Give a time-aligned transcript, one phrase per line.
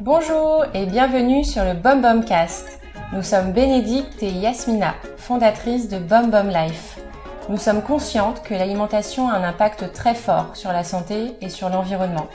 [0.00, 2.78] Bonjour et bienvenue sur le Bum Cast.
[3.12, 7.00] Nous sommes Bénédicte et Yasmina, fondatrices de Bum Life.
[7.48, 11.68] Nous sommes conscientes que l'alimentation a un impact très fort sur la santé et sur
[11.68, 12.28] l'environnement.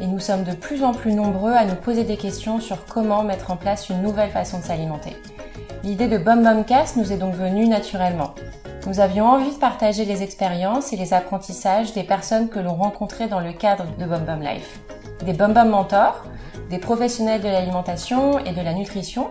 [0.00, 3.24] Et nous sommes de plus en plus nombreux à nous poser des questions sur comment
[3.24, 5.18] mettre en place une nouvelle façon de s'alimenter.
[5.84, 8.34] L'idée de Bum Cast nous est donc venue naturellement.
[8.86, 13.26] Nous avions envie de partager les expériences et les apprentissages des personnes que l'on rencontrait
[13.26, 14.78] dans le cadre de Bum Life.
[15.24, 16.24] Des Bum mentors,
[16.70, 19.26] des professionnels de l'alimentation et de la nutrition,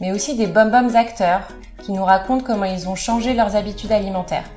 [0.00, 1.42] mais aussi des Bum Bums acteurs
[1.84, 4.50] qui nous racontent comment ils ont changé leurs habitudes alimentaires.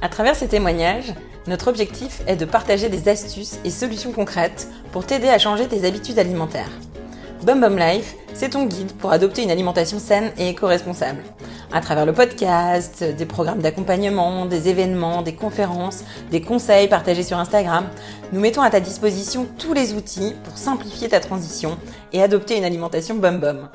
[0.00, 1.12] À travers ces témoignages,
[1.46, 5.86] notre objectif est de partager des astuces et solutions concrètes pour t'aider à changer tes
[5.86, 6.70] habitudes alimentaires.
[7.42, 11.22] Bum Bum Life, c'est ton guide pour adopter une alimentation saine et éco-responsable.
[11.72, 17.38] À travers le podcast, des programmes d'accompagnement, des événements, des conférences, des conseils partagés sur
[17.38, 17.86] Instagram,
[18.32, 21.78] nous mettons à ta disposition tous les outils pour simplifier ta transition
[22.12, 23.68] et adopter une alimentation Bum Bum.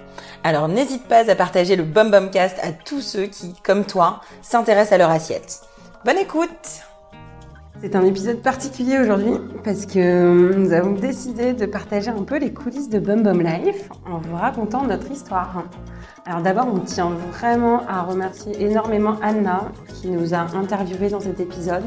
[0.44, 4.22] Alors n'hésite pas à partager le Bum Bum Cast à tous ceux qui, comme toi,
[4.42, 5.62] s'intéressent à leur assiette.
[6.04, 6.84] Bonne écoute
[7.84, 9.34] c'est un épisode particulier aujourd'hui
[9.66, 13.90] parce que nous avons décidé de partager un peu les coulisses de Bum Bum Life
[14.10, 15.66] en vous racontant notre histoire.
[16.26, 21.42] Alors d'abord, on tient vraiment à remercier énormément Anna qui nous a interviewés dans cet
[21.42, 21.84] épisode.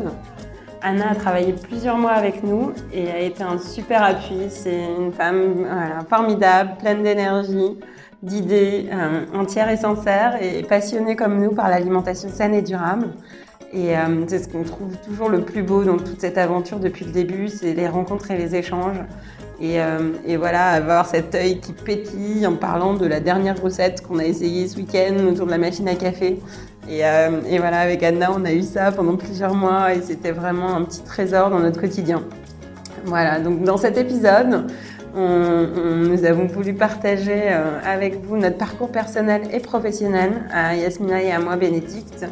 [0.83, 4.51] Anna a travaillé plusieurs mois avec nous et a été un super appui.
[4.51, 5.67] C'est une femme
[6.11, 7.79] formidable, pleine d'énergie,
[8.23, 13.09] d'idées, euh, entière et sincère et passionnée comme nous par l'alimentation saine et durable.
[13.77, 17.05] Et euh, c'est ce qu'on trouve toujours le plus beau dans toute cette aventure depuis
[17.05, 18.97] le début, c'est les rencontres et les échanges.
[19.61, 24.03] Et, euh, et, voilà, avoir cet œil qui pétille en parlant de la dernière recette
[24.03, 26.41] qu'on a essayée ce week-end autour de la machine à café.
[26.89, 30.75] Et, euh, voilà, avec Anna, on a eu ça pendant plusieurs mois et c'était vraiment
[30.75, 32.23] un petit trésor dans notre quotidien.
[33.05, 34.67] Voilà, donc dans cet épisode,
[35.15, 37.49] nous avons voulu partager
[37.87, 42.27] avec vous notre parcours personnel et professionnel à Yasmina et à moi, Bénédicte,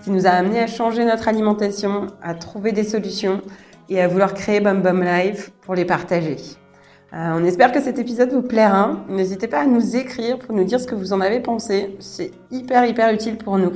[0.00, 3.42] ce qui nous a amené à changer notre alimentation, à trouver des solutions
[3.90, 6.36] et à vouloir créer Bum Bum Life pour les partager.
[7.12, 8.96] Euh, on espère que cet épisode vous plaira.
[9.08, 11.96] N'hésitez pas à nous écrire pour nous dire ce que vous en avez pensé.
[11.98, 13.72] C'est hyper hyper utile pour nous.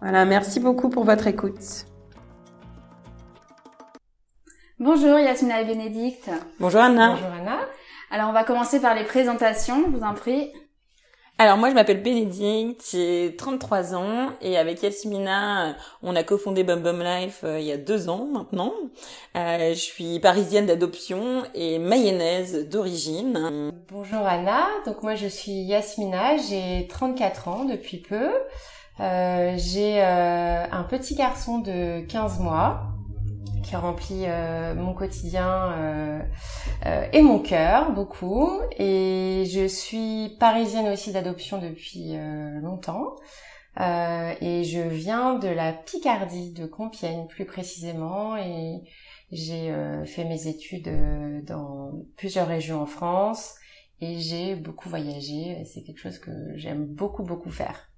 [0.00, 1.84] Voilà, merci beaucoup pour votre écoute.
[4.78, 6.30] Bonjour Yasmina et Bénédicte.
[6.60, 7.10] Bonjour Anna.
[7.10, 7.58] Bonjour Anna.
[8.10, 10.50] Alors on va commencer par les présentations, je vous en prie.
[11.42, 15.72] Alors moi je m'appelle Bénédicte, j'ai 33 ans et avec Yasmina euh,
[16.04, 18.72] on a cofondé Bum Bum Life euh, il y a deux ans maintenant.
[19.36, 23.72] Euh, je suis parisienne d'adoption et mayonnaise d'origine.
[23.90, 28.30] Bonjour Anna, donc moi je suis Yasmina, j'ai 34 ans depuis peu.
[29.00, 32.91] J'ai un petit garçon de 15 mois
[33.62, 36.20] qui remplit euh, mon quotidien euh,
[36.86, 38.60] euh, et mon cœur beaucoup.
[38.78, 42.14] Et je suis parisienne aussi d'adoption depuis
[42.62, 43.16] longtemps.
[43.78, 48.36] et je viens de la Picardie, de Compiègne plus précisément.
[48.36, 48.82] Et
[49.30, 49.72] j'ai
[50.04, 50.90] fait mes études
[51.44, 53.54] dans plusieurs régions en France.
[54.00, 55.64] Et j'ai beaucoup voyagé.
[55.64, 57.88] C'est quelque chose que j'aime beaucoup beaucoup faire.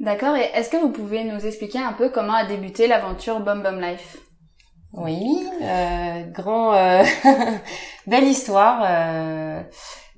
[0.00, 0.34] D'accord.
[0.34, 3.80] Et est-ce que vous pouvez nous expliquer un peu comment a débuté l'aventure Bum Bum
[3.80, 4.18] Life?
[4.92, 7.04] Oui, euh, grand, euh,
[8.08, 8.82] belle histoire.
[8.84, 9.62] Euh,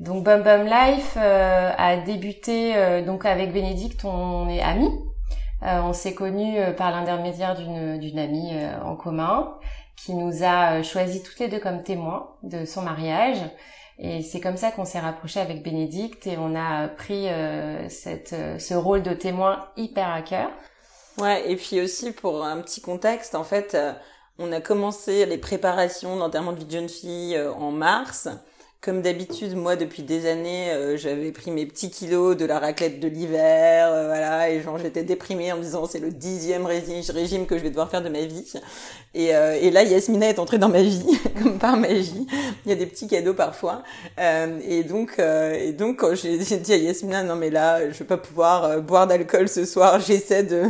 [0.00, 4.90] donc Bum Bum Life euh, a débuté euh, donc avec Bénédicte, on est amis.
[5.60, 8.52] on s'est connus par l'intermédiaire d'une d'une amie
[8.84, 9.54] en commun
[9.96, 13.38] qui nous a choisis toutes les deux comme témoins de son mariage.
[13.98, 17.28] Et c'est comme ça qu'on s'est rapproché avec Bénédicte et on a pris
[17.88, 20.50] cette, ce rôle de témoin hyper à cœur.
[21.18, 23.76] Ouais, et puis aussi pour un petit contexte, en fait,
[24.42, 28.28] on a commencé les préparations d'enterrement de vie de jeune fille euh, en mars.
[28.80, 32.98] Comme d'habitude, moi, depuis des années, euh, j'avais pris mes petits kilos de la raclette
[32.98, 37.46] de l'hiver, euh, voilà, et genre j'étais déprimée en me disant c'est le dixième régime
[37.46, 38.52] que je vais devoir faire de ma vie.
[39.14, 41.04] Et, euh, et là, Yasmina est entrée dans ma vie,
[41.42, 42.26] comme par magie.
[42.64, 43.82] Il y a des petits cadeaux parfois.
[44.18, 48.16] et donc, et donc quand j'ai dit à Yasmina, non mais là, je vais pas
[48.16, 50.62] pouvoir boire d'alcool ce soir, j'essaie de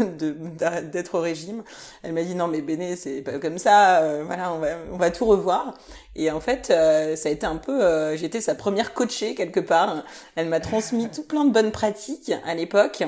[0.92, 1.62] d'être au régime.
[2.02, 4.02] Elle m'a dit non mais Béné, c'est pas comme ça.
[4.26, 5.74] voilà, on va on va tout revoir.
[6.14, 9.60] Et en fait, euh, ça a été un peu, euh, j'étais sa première coachée quelque
[9.60, 10.04] part.
[10.36, 13.02] Elle m'a transmis tout plein de bonnes pratiques à l'époque.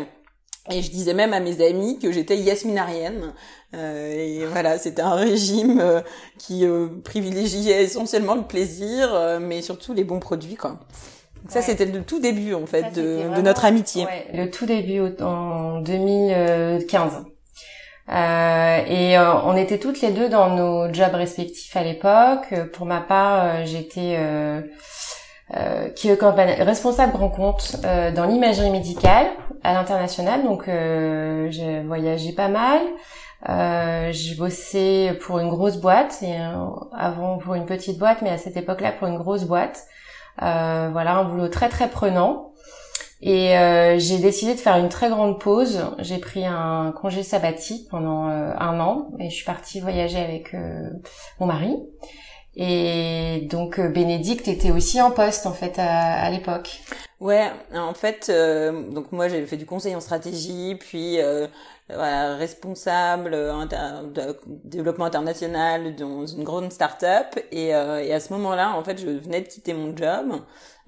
[0.70, 3.34] Et je disais même à mes amis que j'étais yasminarienne.
[3.74, 6.00] Euh, et voilà, c'était un régime euh,
[6.38, 6.64] qui
[7.04, 10.70] privilégiait essentiellement le plaisir, mais surtout les bons produits, quoi.
[10.70, 14.06] Donc ça, c'était le tout début, en fait, de, de, notre amitié.
[14.06, 17.24] Ouais, le tout début en 2015.
[18.08, 22.54] et on était toutes les deux dans nos jobs respectifs à l'époque.
[22.72, 24.16] Pour ma part, j'étais
[25.56, 29.26] euh, qui est responsable grand compte euh, dans l'imagerie médicale
[29.62, 30.42] à l'international.
[30.42, 32.80] Donc euh, j'ai voyagé pas mal.
[33.48, 36.34] Euh, j'ai bossé pour une grosse boîte et
[36.96, 39.84] avant pour une petite boîte, mais à cette époque-là pour une grosse boîte.
[40.38, 42.50] voilà un boulot très très prenant.
[43.20, 43.54] Et
[43.98, 45.84] j'ai décidé de faire une très grande pause.
[45.98, 50.54] J'ai pris un congé sabbatique pendant un an et je suis partie voyager avec
[51.38, 51.76] mon mari.
[52.56, 56.80] Et donc euh, Bénédicte était aussi en poste en fait à, l'époque.
[57.20, 61.46] Ouais, en fait, euh, donc moi j'ai fait du conseil en stratégie, puis euh,
[61.88, 68.84] voilà, responsable de développement international dans une grande start-up, et, et à ce moment-là, en
[68.84, 70.40] fait, je venais de quitter mon job.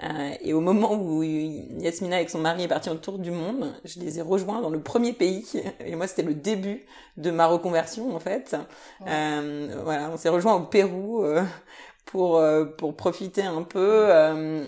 [0.02, 3.98] Euh, et au moment où Yasmina avec son mari est partie autour du monde, je
[4.00, 5.46] les ai rejoints dans le premier pays.
[5.80, 6.84] Et moi, c'était le début
[7.16, 8.56] de ma reconversion, en fait.
[9.06, 11.42] Euh, voilà, on s'est rejoints au Pérou euh,
[12.04, 14.10] pour euh, pour profiter un peu.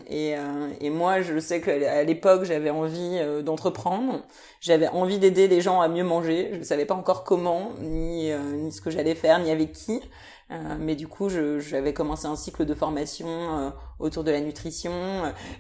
[0.09, 0.35] et,
[0.81, 4.23] et moi, je sais qu'à l'époque, j'avais envie d'entreprendre.
[4.61, 6.51] J'avais envie d'aider les gens à mieux manger.
[6.55, 10.01] Je ne savais pas encore comment, ni ni ce que j'allais faire, ni avec qui.
[10.51, 14.93] Euh, mais du coup, j'avais commencé un cycle de formation euh, autour de la nutrition.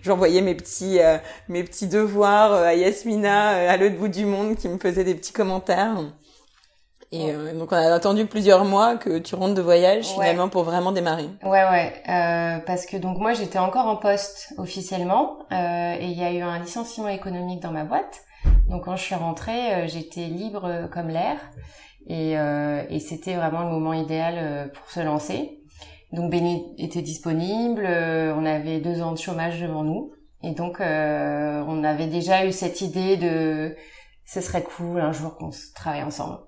[0.02, 1.19] J'envoyais mes petits euh,
[1.49, 5.32] mes petits devoirs à Yasmina à l'autre bout du monde qui me faisait des petits
[5.32, 5.99] commentaires.
[7.11, 10.93] Et donc on a attendu plusieurs mois que tu rentres de voyage finalement pour vraiment
[10.93, 11.31] démarrer.
[11.43, 16.19] Ouais ouais euh, parce que donc moi j'étais encore en poste officiellement euh, et il
[16.19, 18.25] y a eu un licenciement économique dans ma boîte.
[18.69, 21.38] Donc quand je suis rentrée j'étais libre comme l'air
[22.09, 25.61] et, euh, et c'était vraiment le moment idéal euh, pour se lancer.
[26.13, 30.13] Donc Béni était disponible, euh, on avait deux ans de chômage devant nous,
[30.43, 33.77] et donc euh, on avait déjà eu cette idée de
[34.25, 36.39] ce serait cool un jour qu'on travaille ensemble.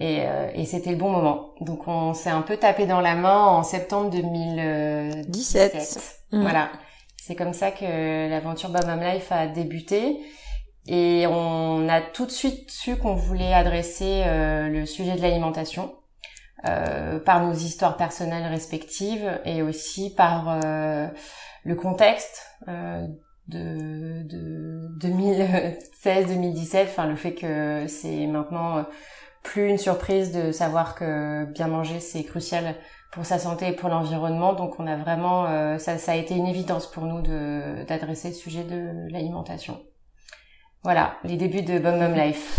[0.00, 0.24] Et,
[0.54, 1.54] et c'était le bon moment.
[1.60, 6.24] Donc on s'est un peu tapé dans la main en septembre 2017.
[6.32, 6.42] Mmh.
[6.42, 6.72] Voilà.
[7.16, 10.18] C'est comme ça que l'aventure Bam Life a débuté.
[10.86, 15.94] Et on a tout de suite su qu'on voulait adresser euh, le sujet de l'alimentation
[16.66, 21.08] euh, par nos histoires personnelles respectives et aussi par euh,
[21.64, 23.06] le contexte euh,
[23.48, 28.86] de, de 2016-2017, enfin le fait que c'est maintenant
[29.42, 32.76] plus une surprise de savoir que bien manger c'est crucial
[33.12, 34.54] pour sa santé et pour l'environnement.
[34.54, 38.64] Donc on a vraiment, ça, ça a été une évidence pour nous d'adresser le sujet
[38.64, 39.82] de l'alimentation.
[40.84, 42.58] Voilà, les débuts de Bum Bum Life.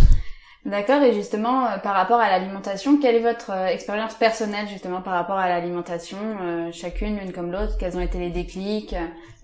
[0.65, 5.03] D'accord, et justement, euh, par rapport à l'alimentation, quelle est votre euh, expérience personnelle justement
[5.03, 7.77] par rapport à l'alimentation, euh, chacune, l'une comme l'autre?
[7.79, 8.95] Quels ont été les déclics?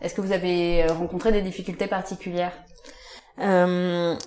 [0.01, 2.53] Est-ce que vous avez rencontré des difficultés particulières?
[3.37, 4.17] Ben,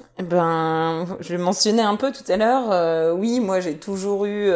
[1.20, 3.16] je mentionnais un peu tout à l'heure.
[3.16, 4.52] oui, moi j'ai toujours eu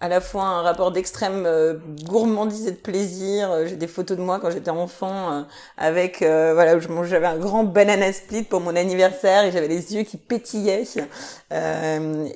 [0.00, 1.74] à la fois un rapport d'extrême euh,
[2.04, 3.50] gourmandise et de plaisir.
[3.50, 5.42] Euh, j'ai des photos de moi quand j'étais enfant euh,
[5.76, 10.16] avec voilà j'avais un grand banana split pour mon anniversaire et j'avais les yeux qui
[10.16, 10.84] pétillaient.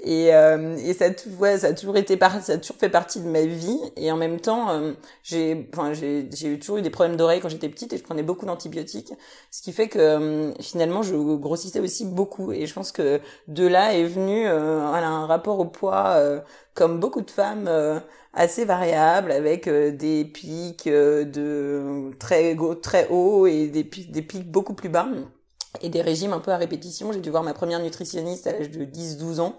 [0.05, 1.07] Et, et ça
[1.59, 3.79] ça a toujours été ça a toujours fait partie de ma vie.
[3.97, 4.69] Et en même temps
[5.23, 8.23] j'ai enfin j'ai j'ai toujours eu des problèmes d'oreilles quand j'étais petite et je prenais
[8.23, 9.13] beaucoup d'antibiotiques.
[9.51, 12.53] Ce qui fait que finalement je grossissais aussi beaucoup.
[12.53, 16.43] Et je pense que de là est venu voilà, un rapport au poids
[16.75, 18.01] comme beaucoup de femmes euh,
[18.33, 24.23] assez variables avec euh, des pics euh, de très très hauts et des pics, des
[24.23, 25.07] pics beaucoup plus bas
[25.83, 27.13] et des régimes un peu à répétition.
[27.13, 29.57] J'ai dû voir ma première nutritionniste à l'âge de 10-12 ans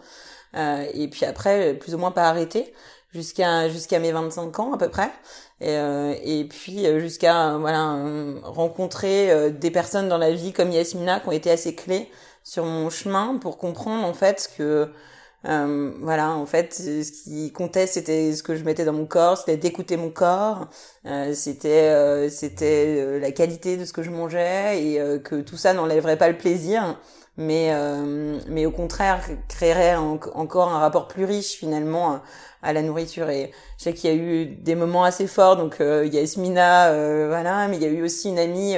[0.56, 2.72] et puis après plus ou moins pas arrêté
[3.12, 5.10] jusqu'à jusqu'à mes 25 ans à peu près
[5.62, 7.98] et, et puis jusqu'à voilà
[8.44, 12.08] rencontrer des personnes dans la vie comme Yasmina qui ont été assez clés
[12.44, 14.92] sur mon chemin pour comprendre en fait que
[15.46, 19.38] euh, voilà, en fait, ce qui comptait, c'était ce que je mettais dans mon corps,
[19.38, 20.70] c'était d'écouter mon corps,
[21.06, 25.58] euh, c'était euh, c'était euh, la qualité de ce que je mangeais et que tout
[25.58, 26.98] ça n'enlèverait pas le plaisir,
[27.38, 27.74] mais
[28.48, 32.22] mais au contraire créerait encore un rapport plus riche finalement
[32.62, 33.30] à la nourriture.
[33.30, 36.22] Et je sais qu'il y a eu des moments assez forts, donc il y a
[36.22, 38.76] Esmina, voilà, mais il y a eu aussi une amie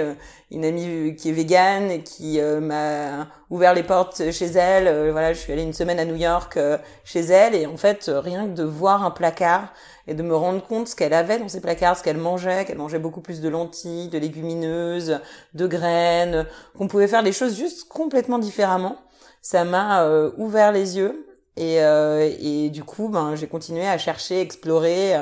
[0.52, 4.88] une amie qui est végane qui euh, m'a ouvert les portes chez elle.
[4.88, 7.78] Euh, voilà, je suis allée une semaine à New York euh, chez elle et en
[7.78, 9.74] fait, rien que de voir un placard
[10.08, 12.78] et de me rendre compte ce qu'elle avait dans ses placards, ce qu'elle mangeait, qu'elle
[12.78, 15.20] mangeait beaucoup plus de lentilles, de légumineuses,
[15.56, 16.46] de graines,
[16.78, 18.98] qu'on pouvait faire les choses juste complètement différemment.
[19.42, 25.14] Ça m'a ouvert les yeux et, et du coup, ben, j'ai continué à chercher, explorer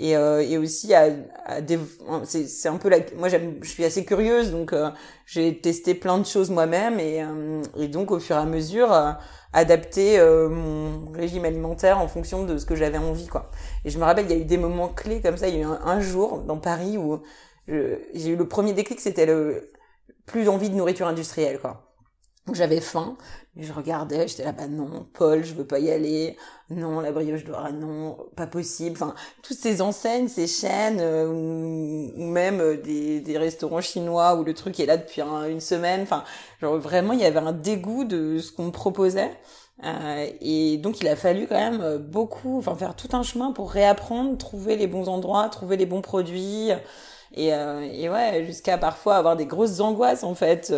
[0.00, 1.08] et, euh, et aussi à,
[1.44, 1.58] à
[2.24, 4.90] c'est, c'est un peu la, moi j'aime, je suis assez curieuse donc euh,
[5.26, 8.90] j'ai testé plein de choses moi-même et, euh, et donc au fur et à mesure
[8.92, 9.12] euh,
[9.52, 13.50] adapter mon régime alimentaire en fonction de ce que j'avais envie quoi.
[13.84, 15.58] Et je me rappelle il y a eu des moments clés comme ça, il y
[15.58, 17.20] a eu un, jour dans Paris où
[17.66, 19.72] j'ai eu le premier déclic, c'était le
[20.24, 21.92] plus envie de nourriture industrielle quoi.
[22.52, 23.16] J'avais faim,
[23.56, 26.36] je regardais, j'étais là, bah non, Paul, je veux pas y aller,
[26.70, 28.96] non, la brioche d'or, non, pas possible.
[28.96, 34.44] Enfin, toutes ces enseignes, ces chaînes, euh, ou, même euh, des, des, restaurants chinois où
[34.44, 36.02] le truc est là depuis une semaine.
[36.02, 36.24] Enfin,
[36.60, 39.32] genre vraiment, il y avait un dégoût de ce qu'on me proposait.
[39.84, 43.52] Euh, et donc il a fallu quand même euh, beaucoup, enfin faire tout un chemin
[43.52, 46.68] pour réapprendre, trouver les bons endroits, trouver les bons produits,
[47.32, 50.72] et, euh, et ouais, jusqu'à parfois avoir des grosses angoisses en fait.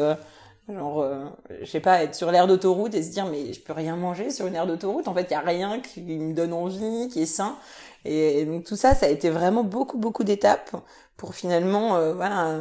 [0.72, 1.24] Genre, euh,
[1.60, 4.30] je sais pas, être sur l'aire d'autoroute et se dire mais je peux rien manger
[4.30, 5.08] sur une aire d'autoroute.
[5.08, 7.56] En fait, il y a rien qui me donne envie, qui est sain.
[8.04, 10.74] Et, donc tout ça, ça a été vraiment beaucoup beaucoup d'étapes
[11.16, 12.60] pour finalement, euh, voilà.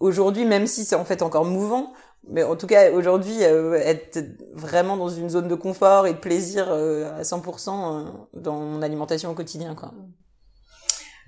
[0.00, 1.92] Aujourd'hui, même si c'est en fait encore mouvant,
[2.28, 4.18] mais en tout cas aujourd'hui, euh, être
[4.52, 9.34] vraiment dans une zone de confort et de plaisir à 100% dans mon alimentation au
[9.34, 9.92] quotidien, quoi.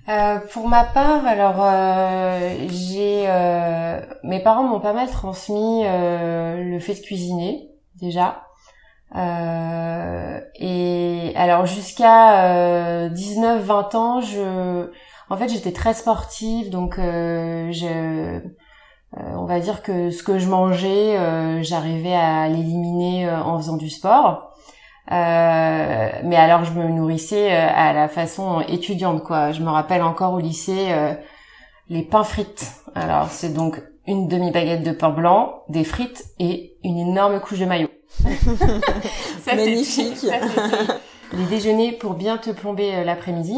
[0.09, 6.63] Euh, pour ma part, alors euh, j'ai euh, mes parents m'ont pas mal transmis euh,
[6.63, 8.43] le fait de cuisiner déjà.
[10.59, 14.89] et alors jusqu'à 19-20 ans, je
[15.29, 18.39] en fait j'étais très sportive, donc je
[19.13, 21.17] on va dire que ce que je mangeais,
[21.63, 24.53] j'arrivais à l'éliminer en faisant du sport.
[25.11, 29.51] Euh, mais alors je me nourrissais euh, à la façon étudiante quoi.
[29.51, 31.13] Je me rappelle encore au lycée euh,
[31.89, 32.73] les pains frites.
[32.93, 37.59] Alors c'est donc une demi baguette de pain blanc, des frites et une énorme couche
[37.59, 37.89] de maillot.
[39.43, 40.17] ça, Magnifique.
[40.17, 40.35] Ça,
[41.33, 43.57] les déjeuners pour bien te plomber l'après-midi.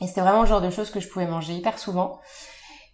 [0.00, 2.20] Et c'était vraiment le genre de choses que je pouvais manger hyper souvent.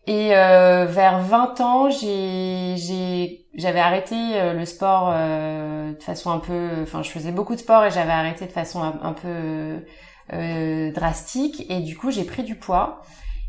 [0.06, 6.38] Et euh, vers 20 ans, j'ai, j'avais arrêté euh, le sport euh, de façon un
[6.38, 9.84] peu, enfin, je faisais beaucoup de sport et j'avais arrêté de façon un, peu
[10.32, 11.66] euh, drastique.
[11.70, 13.02] Et du coup, j'ai pris du poids.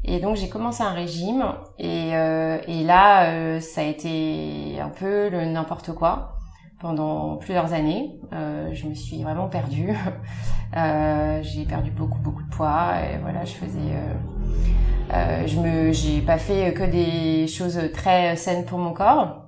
[0.03, 1.45] Et donc, j'ai commencé un régime.
[1.77, 6.37] Et, et là, ça a été un peu le n'importe quoi
[6.79, 8.19] pendant plusieurs années.
[8.33, 9.93] Euh, je me suis vraiment perdue.
[10.75, 13.79] Euh, j'ai perdu beaucoup beaucoup de poids et voilà, je faisais.
[13.79, 14.36] Euh, euh,
[15.11, 19.47] je me, j'ai pas fait que des choses très saines pour mon corps.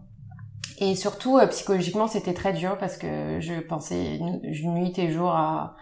[0.80, 5.76] Et surtout euh, psychologiquement, c'était très dur parce que je pensais nuit et jour à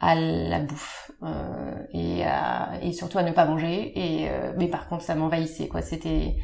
[0.00, 3.92] la bouffe euh, et surtout à ne pas manger.
[3.98, 4.28] Et
[4.58, 5.80] mais par contre, ça m'envahissait quoi.
[5.80, 6.36] C'était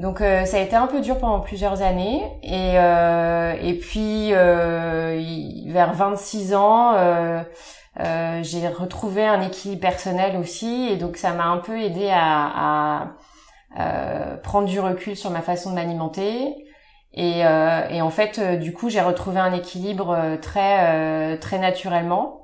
[0.00, 2.22] donc euh, ça a été un peu dur pendant plusieurs années.
[2.42, 5.20] Et euh, et puis euh,
[5.66, 6.94] vers 26 ans
[8.42, 10.88] j'ai retrouvé un équilibre personnel aussi.
[10.90, 13.12] Et donc ça m'a un peu aidé à,
[13.76, 16.54] à prendre du recul sur ma façon de m'alimenter.
[17.16, 17.40] Et,
[17.90, 22.40] et en fait du coup j'ai retrouvé un équilibre très très naturellement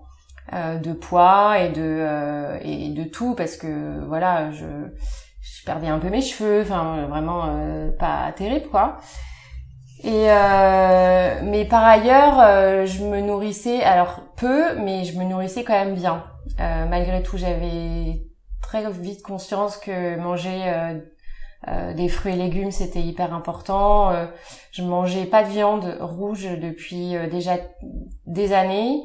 [0.53, 3.35] de poids et de et de tout.
[3.35, 4.67] Parce que voilà je
[5.41, 8.99] je perdais un peu mes cheveux, enfin vraiment euh, pas terrible quoi.
[10.03, 15.65] Et euh, mais par ailleurs, euh, je me nourrissais alors peu, mais je me nourrissais
[15.65, 16.25] quand même bien.
[16.59, 18.23] malgré tout, j'avais
[18.63, 20.73] très vite conscience que manger
[21.95, 24.13] des fruits et légumes c'était hyper important.
[24.73, 27.57] je mangeais pas de viande rouge depuis déjà
[28.27, 29.03] des années.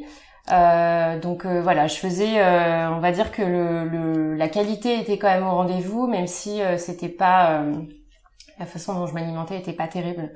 [0.51, 5.17] Euh, donc euh, voilà, je faisais, euh, on va dire que le, la qualité était
[5.17, 7.63] quand même au rendez-vous, même si c'était pas
[8.59, 10.31] la façon dont je m'alimentais était pas terrible.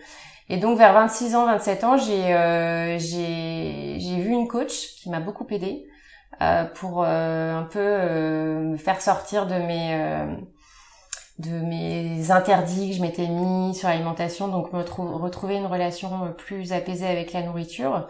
[0.50, 5.20] Et donc vers 26 ans, 27 ans, j'ai j'ai j'ai vu une coach qui m'a
[5.20, 5.86] beaucoup aidée
[6.76, 10.28] pour un peu me faire sortir de mes
[11.40, 16.74] de mes interdits que je m'étais mis sur l'alimentation, donc me retrouver une relation plus
[16.74, 18.08] apaisée avec la nourriture.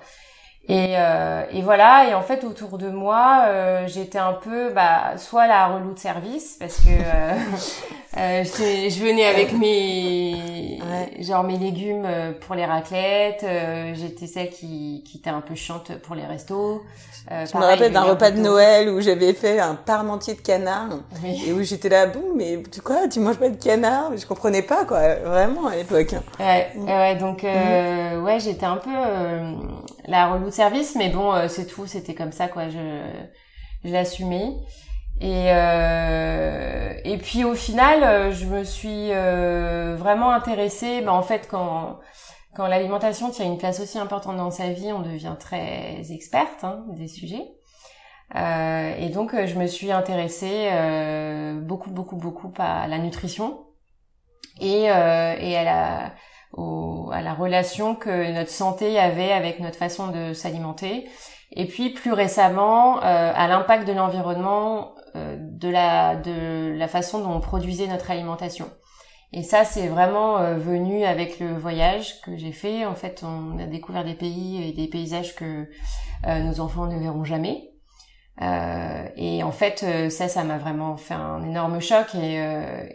[0.69, 5.17] Et, euh, et, voilà, et en fait autour de moi, euh, j'étais un peu bah,
[5.17, 7.33] soit la relou de service parce que euh,
[8.17, 10.77] euh je, je, venais avec mes
[11.21, 15.55] genre mes légumes euh, pour les raclettes, euh, j'étais celle qui, qui était un peu
[15.55, 16.83] chiante pour les restos.
[17.31, 20.99] je me rappelle d'un repas de Noël où j'avais fait un parmentier de canard
[21.47, 24.15] et où j'étais là, bon, mais tu quoi, tu manges pas de canard?
[24.15, 26.13] Je comprenais pas quoi, vraiment à l'époque.
[26.39, 28.23] Ouais, ouais, donc mm.
[28.23, 28.91] ouais, j'étais un peu
[30.09, 32.69] la relou de service, mais bon, euh, c'est tout, c'était comme ça, quoi.
[32.69, 33.01] Je,
[33.85, 34.53] je l'assumais.
[35.21, 39.09] Et euh, et puis au final, euh, je me suis
[40.01, 41.01] vraiment intéressée.
[41.01, 41.99] Ben, en fait, quand
[42.55, 46.85] quand l'alimentation tient une place aussi importante dans sa vie, on devient très experte hein,
[46.89, 47.45] des sujets.
[48.35, 50.69] et donc je me suis intéressée
[51.61, 53.65] beaucoup beaucoup beaucoup à la nutrition
[54.59, 56.13] et, et à la
[56.53, 61.07] au, à la relation que notre santé avait avec notre façon de s'alimenter
[61.51, 67.19] et puis plus récemment euh, à l'impact de l'environnement euh, de la de la façon
[67.19, 68.69] dont on produisait notre alimentation.
[69.31, 72.85] Et ça, c'est vraiment euh, venu avec le voyage que j'ai fait.
[72.85, 75.67] En fait, on a découvert des pays et des paysages que
[76.25, 77.69] nos enfants ne verront jamais.
[78.41, 82.13] et en fait, ça, ça m'a vraiment fait un énorme choc.
[82.15, 82.35] Et,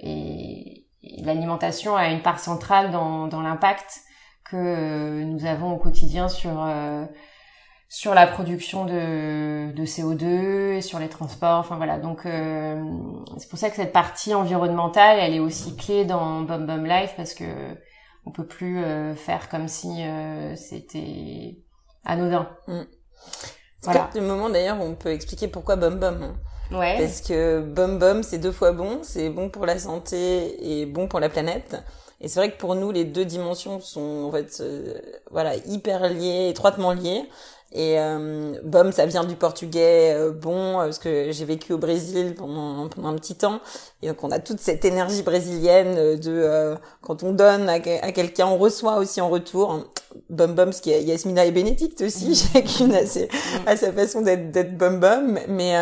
[0.02, 0.83] et,
[1.18, 4.02] l'alimentation a une part centrale dans, dans l'impact
[4.44, 6.64] que nous avons au quotidien sur
[7.94, 12.00] sur la production de, de CO2, sur les transports, enfin voilà.
[12.00, 12.82] Donc euh,
[13.38, 17.14] c'est pour ça que cette partie environnementale, elle est aussi clé dans Bum Bum Life
[17.16, 17.44] parce que
[18.26, 21.58] on peut plus euh, faire comme si euh, c'était
[22.04, 22.48] anodin.
[22.66, 22.80] Mm.
[23.78, 24.10] C'est voilà.
[24.16, 26.20] le moment d'ailleurs où on peut expliquer pourquoi Bum Bum.
[26.20, 26.34] Hein.
[26.70, 26.98] Ouais.
[26.98, 31.08] Parce que Bum Bum, c'est deux fois bon, c'est bon pour la santé et bon
[31.08, 31.76] pour la planète.
[32.20, 34.62] Et c'est vrai que pour nous, les deux dimensions sont en fait,
[35.30, 37.24] voilà, hyper liées, étroitement liées.
[37.76, 41.78] Et euh, bom, ça vient du portugais euh, bon, euh, parce que j'ai vécu au
[41.78, 43.60] Brésil pendant, pendant un petit temps.
[44.00, 48.46] Et donc on a toute cette énergie brésilienne euh, de quand on donne à, quelqu'un,
[48.46, 49.86] on reçoit aussi en retour.
[50.30, 52.34] Bum bum, ce qui est Yasmina et Bénédicte aussi, mm.
[52.52, 53.28] chacune a, ses,
[53.66, 55.40] a sa façon d'être bum bum.
[55.48, 55.74] Mais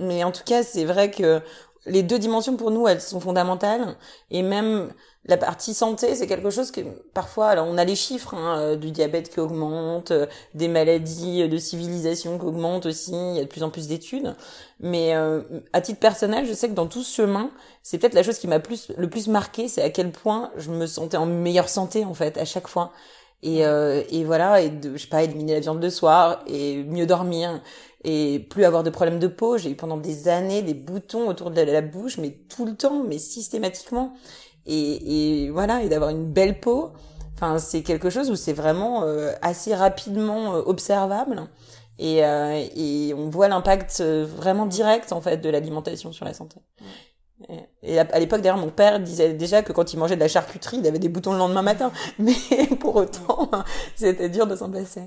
[0.00, 1.40] mais en tout cas, c'est vrai que
[1.88, 3.96] les deux dimensions pour nous, elles sont fondamentales.
[4.30, 4.92] Et même
[5.24, 6.80] la partie santé, c'est quelque chose que
[7.12, 11.46] parfois, alors on a les chiffres hein, euh, du diabète qui augmente, euh, des maladies
[11.48, 14.34] de civilisation qui augmentent aussi, il y a de plus en plus d'études.
[14.80, 15.42] Mais euh,
[15.72, 17.50] à titre personnel, je sais que dans tout ce chemin,
[17.82, 20.70] c'est peut-être la chose qui m'a plus le plus marqué, c'est à quel point je
[20.70, 22.92] me sentais en meilleure santé en fait à chaque fois.
[23.44, 27.06] Et, et voilà, et de, je sais pas, éliminer la viande de soir et mieux
[27.06, 27.60] dormir
[28.04, 29.58] et plus avoir de problèmes de peau.
[29.58, 33.02] J'ai eu pendant des années des boutons autour de la bouche, mais tout le temps,
[33.04, 34.14] mais systématiquement.
[34.66, 36.92] Et, et voilà et d'avoir une belle peau
[37.38, 41.48] enfin c'est quelque chose où c'est vraiment euh, assez rapidement euh, observable.
[42.00, 46.56] Et, euh, et on voit l'impact vraiment direct en fait de l'alimentation sur la santé.
[47.82, 50.78] Et, à, l'époque d'ailleurs mon père disait déjà que quand il mangeait de la charcuterie
[50.78, 51.92] il avait des boutons le lendemain matin.
[52.18, 52.34] Mais
[52.78, 53.50] pour autant
[53.96, 55.02] c'était dur de s'en passer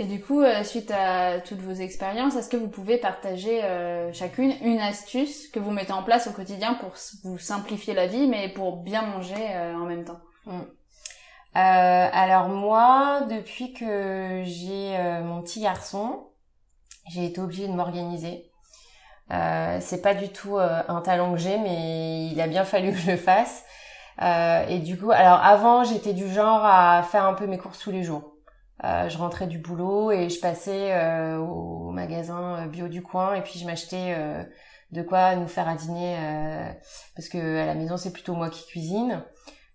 [0.00, 4.12] et du coup, euh, suite à toutes vos expériences, est-ce que vous pouvez partager euh,
[4.12, 6.92] chacune une astuce que vous mettez en place au quotidien pour
[7.24, 10.20] vous simplifier la vie, mais pour bien manger euh, en même temps?
[10.46, 10.60] Mm.
[11.54, 16.28] Alors moi, depuis que j'ai mon petit garçon,
[17.08, 18.52] j'ai été obligée de m'organiser.
[19.28, 23.10] c'est pas du tout un talent que j'ai, mais il a bien fallu que je
[23.10, 23.64] le fasse.
[24.22, 27.90] et du coup, alors avant, j'étais du genre à faire un peu mes courses tous
[27.90, 28.37] les jours.
[28.84, 33.34] Euh, je rentrais du boulot et je passais euh, au magasin euh, bio du coin
[33.34, 34.16] et puis je m'achetais
[34.92, 36.16] de quoi nous faire à dîner
[37.16, 39.22] parce que à la maison c'est plutôt moi qui cuisine.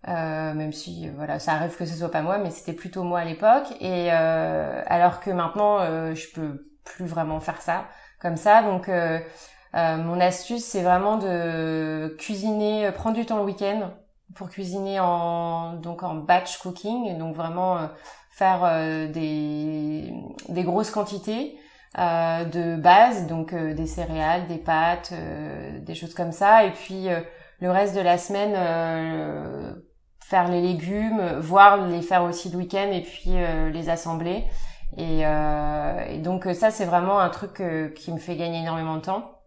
[0.06, 3.24] même si voilà ça arrive que ce soit pas moi mais c'était plutôt moi à
[3.24, 3.66] l'époque.
[3.80, 7.86] Et alors que maintenant je peux plus vraiment faire ça
[8.20, 8.62] comme ça.
[8.62, 8.88] Donc
[9.74, 13.92] mon astuce c'est vraiment de cuisiner prendre du temps le week-end
[14.34, 17.18] pour cuisiner en donc en batch cooking.
[17.18, 17.88] Donc vraiment
[18.34, 20.12] faire euh, des,
[20.48, 21.56] des grosses quantités
[21.98, 25.12] euh, de base, donc euh, des céréales, des pâtes,
[25.82, 27.06] des choses comme ça, et puis
[27.60, 28.54] le reste de la semaine
[30.20, 33.34] faire les légumes, voire les faire aussi le week-end et puis
[33.72, 34.44] les assembler.
[34.96, 37.62] Et, et donc ça c'est vraiment un truc
[37.94, 39.38] qui me fait gagner énormément de temps.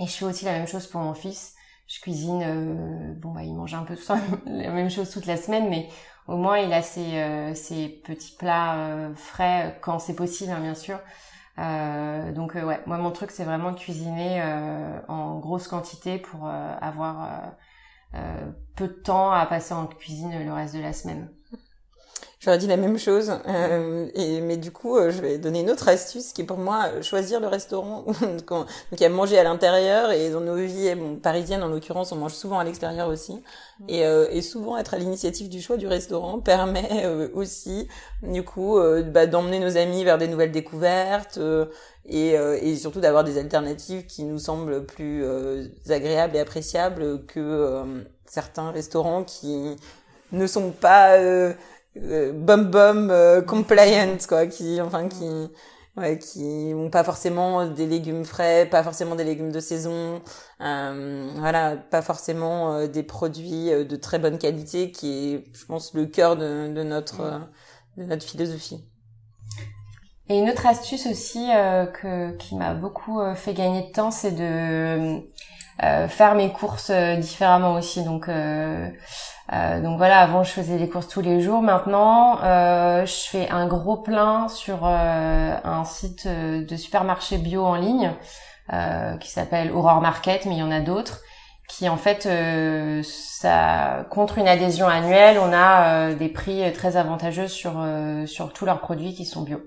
[0.00, 1.54] Et je fais aussi la même chose pour mon fils.
[1.88, 5.36] Je cuisine, bon bah il mange un peu tout ça, la même chose toute la
[5.36, 5.88] semaine, mais
[6.28, 7.54] au moins il a ses, euh,
[8.04, 11.00] petits plats euh, frais quand c'est possible, hein, bien sûr.
[11.58, 14.40] Euh, donc ouais, moi mon truc c'est vraiment de cuisiner
[15.08, 17.56] en grosse quantité pour avoir
[18.76, 21.28] peu de temps à passer en cuisine le reste de la semaine.
[22.48, 25.70] J'aurais dit la même chose, euh, et, mais du coup, euh, je vais donner une
[25.70, 28.06] autre astuce qui est pour moi euh, choisir le restaurant.
[28.48, 32.10] Donc, il y a manger à l'intérieur et dans nos vies bon, parisiennes, en l'occurrence,
[32.10, 33.34] on mange souvent à l'extérieur aussi.
[33.80, 33.84] Mm.
[33.90, 34.00] Et,
[34.32, 37.86] et, souvent, être à l'initiative du choix du restaurant permet aussi,
[38.22, 38.80] du coup,
[39.12, 41.38] bah, d'emmener nos amis vers des nouvelles découvertes
[42.06, 45.22] et, et surtout d'avoir des alternatives qui nous semblent plus
[45.90, 47.84] agréables et appréciables que
[48.24, 49.76] certains restaurants qui
[50.32, 51.18] ne sont pas
[52.02, 55.28] euh, bum bum euh, compliant quoi qui enfin qui
[55.96, 60.22] ouais qui ont pas forcément des légumes frais pas forcément des légumes de saison
[60.60, 65.94] euh, voilà pas forcément euh, des produits de très bonne qualité qui est je pense
[65.94, 67.40] le cœur de, de notre
[67.96, 68.84] de notre philosophie.
[70.30, 71.48] Et une autre astuce aussi
[71.94, 75.22] que qui m'a beaucoup fait gagner de temps, c'est de
[75.80, 78.02] faire mes courses différemment aussi.
[78.02, 78.28] Donc
[79.52, 81.62] euh, donc voilà, avant je faisais des courses tous les jours.
[81.62, 87.64] Maintenant, euh, je fais un gros plein sur euh, un site euh, de supermarché bio
[87.64, 88.12] en ligne
[89.20, 91.22] qui s'appelle Aurore Market, mais il y en a d'autres
[91.70, 92.28] qui en fait
[93.02, 97.82] ça contre une adhésion annuelle, on a des prix très avantageux sur
[98.26, 99.58] sur tous leurs produits qui sont bio.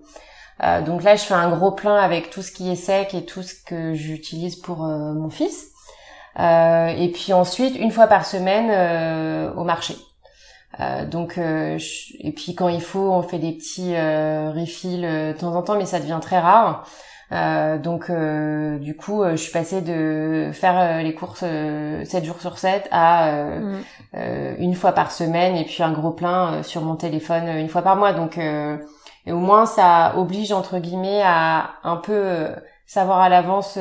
[0.86, 3.41] donc là, je fais un gros plein avec tout ce qui est sec et tout
[3.41, 5.70] ce que j'utilise pour mon fils.
[6.39, 9.95] Euh, et puis ensuite, une fois par semaine euh, au marché.
[10.79, 15.61] Euh, donc et puis quand il faut, on fait des petits refills de temps en
[15.61, 16.85] temps, mais ça devient très rare.
[17.33, 22.57] Euh, donc euh, du coup, je suis passée de faire les courses 7 jours sur
[22.57, 23.79] 7 à mm.
[24.59, 27.95] une fois par semaine et puis un gros plein sur mon téléphone une fois par
[27.95, 28.13] mois.
[28.13, 32.47] Donc et au moins ça oblige entre guillemets à un peu
[32.85, 33.77] savoir à l'avance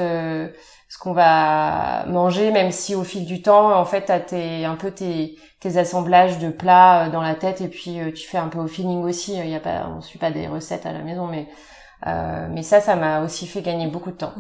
[0.91, 4.75] ce qu'on va manger, même si au fil du temps, en fait, t'as tes, un
[4.75, 5.39] peu tes,
[5.77, 8.67] assemblages de plats euh, dans la tête et puis euh, tu fais un peu au
[8.67, 9.37] feeling aussi.
[9.39, 11.47] Il y a pas, on suit pas des recettes à la maison, mais
[12.09, 14.35] euh, mais ça, ça m'a aussi fait gagner beaucoup de temps.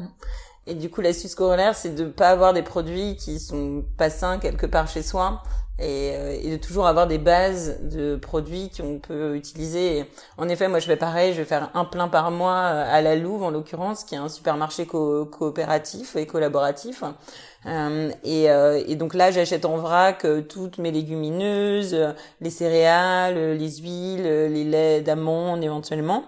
[0.66, 4.38] Et du coup, l'astuce corollaire, c'est de pas avoir des produits qui sont pas sains
[4.38, 5.42] quelque part chez soi,
[5.80, 10.04] et, euh, et, de toujours avoir des bases de produits qu'on peut utiliser.
[10.36, 13.00] en effet, moi je fais pareil, je vais faire un plein par mois euh, à
[13.00, 17.02] la Louve en l'occurrence, qui est un supermarché coopératif et collaboratif.
[17.66, 21.96] Euh, et, euh, et, donc là, j'achète en vrac toutes mes légumineuses,
[22.40, 26.24] les céréales, les huiles, les laits d'amande éventuellement.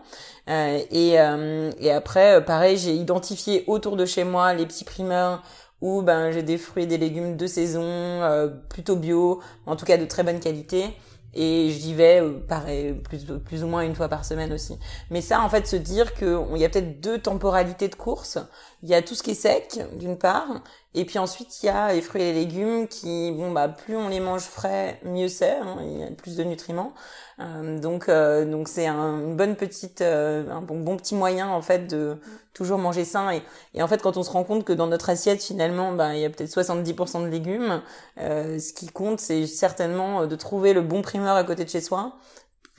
[0.49, 5.43] et, et après, pareil, j'ai identifié autour de chez moi les petits primeurs
[5.83, 9.85] où ben j'ai des fruits et des légumes de saison, euh, plutôt bio, en tout
[9.85, 10.97] cas de très bonne qualité.
[11.35, 14.79] Et j'y vais, euh, pareil, plus, plus ou moins une fois par semaine aussi.
[15.11, 18.39] Mais ça, en fait, se dire qu'il y a peut-être deux temporalités de course.
[18.83, 20.63] Il y a tout ce qui est sec, d'une part,
[20.95, 23.97] et puis ensuite, il y a les fruits et les légumes qui, bon, bah, plus
[23.97, 25.53] on les mange frais, mieux c'est.
[25.57, 26.93] Hein, il y a plus de nutriments.
[27.41, 31.63] Euh, donc, euh, donc c'est un, une bonne petite, euh, un bon, petit moyen en
[31.63, 32.19] fait de
[32.53, 33.31] toujours manger sain.
[33.75, 36.21] Et, en fait, quand on se rend compte que dans notre assiette, finalement, bah, il
[36.21, 37.83] y a peut-être 70% de légumes,
[38.19, 42.17] ce qui compte, c'est certainement de trouver le bon primeur à côté de chez soi.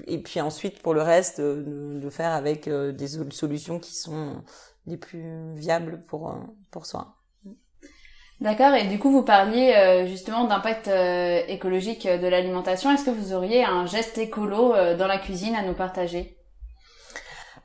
[0.05, 4.43] Et puis ensuite, pour le reste, de, de faire avec des solutions qui sont
[4.85, 6.35] les plus viables pour
[6.71, 7.15] pour soi.
[8.43, 12.91] D'accord, et du coup vous parliez euh, justement d'impact euh, écologique de l'alimentation.
[12.91, 16.37] Est-ce que vous auriez un geste écolo euh, dans la cuisine à nous partager?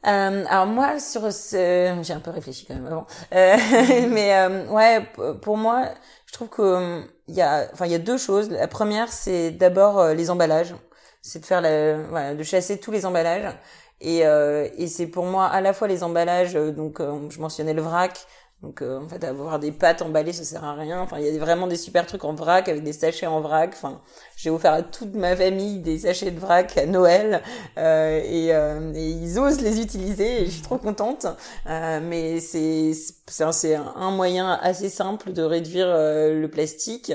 [0.05, 4.33] Alors moi sur ce, j'ai un peu réfléchi quand même avant, mais
[4.71, 5.05] ouais
[5.43, 5.89] pour moi
[6.27, 8.49] je trouve que il y a, enfin il y a deux choses.
[8.49, 10.75] La première c'est d'abord les emballages,
[11.21, 13.53] c'est de faire la, voilà, de chasser tous les emballages
[14.01, 18.27] et, et c'est pour moi à la fois les emballages donc je mentionnais le vrac
[18.63, 21.01] donc euh, en fait avoir des pâtes emballées ça sert à rien.
[21.01, 23.71] Enfin il y a vraiment des super trucs en vrac avec des sachets en vrac.
[23.73, 24.01] Enfin
[24.37, 27.41] j'ai offert à toute ma famille des sachets de vrac à Noël
[27.77, 31.27] euh, et, euh, et, ils osent les utiliser et je suis trop contente.
[31.69, 32.93] Euh, mais c'est
[33.29, 37.13] c'est un moyen assez simple de réduire le plastique.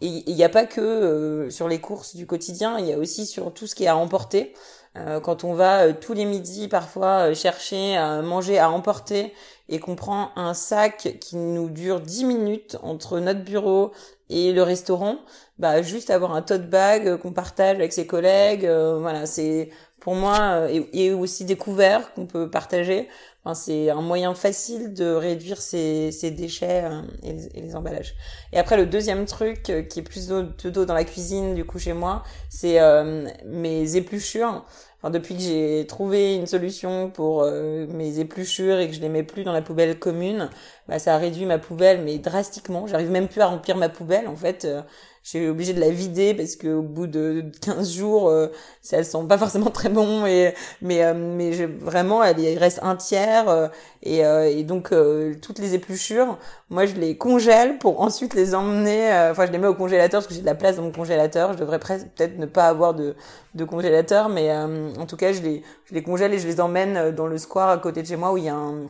[0.00, 3.26] Et il n'y a pas que sur les courses du quotidien, il y a aussi
[3.26, 4.54] sur tout ce qui est à emporter.
[5.22, 9.32] Quand on va tous les midis parfois chercher à manger à emporter
[9.68, 13.92] et qu'on prend un sac qui nous dure 10 minutes entre notre bureau
[14.28, 15.18] et le restaurant,
[15.58, 20.14] bah juste avoir un tote bag qu'on partage avec ses collègues, euh, voilà, c'est pour
[20.14, 23.08] moi euh, et, aussi des couverts qu'on peut partager.
[23.46, 27.76] Enfin, c'est un moyen facile de réduire ces, ces déchets euh, et, les, et, les,
[27.76, 28.16] emballages.
[28.52, 31.92] Et après le deuxième truc qui est plus d'eau dans la cuisine du coup chez
[31.92, 32.80] moi, c'est
[33.44, 34.64] mes épluchures
[35.10, 39.22] depuis que j'ai trouvé une solution pour euh, mes épluchures et que je les mets
[39.22, 40.50] plus dans la poubelle commune,
[40.88, 42.86] bah ça a réduit ma poubelle mais drastiquement.
[42.86, 44.66] J'arrive même plus à remplir ma poubelle en fait.
[45.26, 48.48] Euh, j'ai obligé de la vider parce que au bout de 15 jours, euh,
[48.92, 53.48] elles sont pas forcément très bon et mais euh, mais vraiment, il reste un tiers
[53.48, 53.68] euh,
[54.02, 54.94] et, euh, et donc
[55.42, 56.38] toutes les épluchures,
[56.70, 59.10] moi je les congèle pour ensuite les emmener.
[59.30, 61.52] Enfin, je les mets au congélateur parce que j'ai de la place dans mon congélateur.
[61.52, 63.16] Je devrais peut-être ne pas avoir de
[63.54, 67.10] de congélateur, mais en tout cas, je les je les congèle et je les emmène
[67.12, 68.88] dans le square à côté de chez moi où il y a un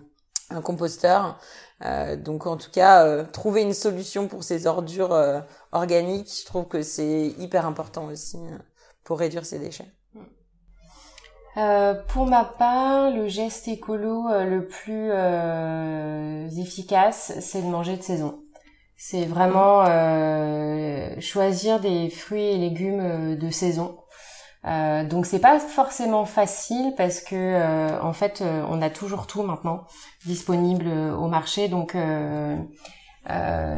[0.51, 1.38] un composteur.
[1.85, 5.41] Euh, donc en tout cas, euh, trouver une solution pour ces ordures euh,
[5.73, 8.39] organiques, je trouve que c'est hyper important aussi
[9.05, 9.93] pour réduire ces déchets.
[12.09, 15.11] pour ma part, le geste écolo le plus
[16.61, 18.43] efficace, c'est de manger de saison.
[18.97, 19.85] C'est vraiment
[21.21, 23.99] choisir des fruits et légumes de saison.
[24.64, 29.29] Euh, donc c'est pas forcément facile parce que euh, en fait euh, on a toujours
[29.29, 29.85] tout maintenant
[30.25, 31.69] disponible au marché.
[31.69, 31.97] Donc